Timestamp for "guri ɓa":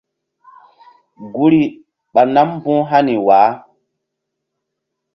1.33-2.21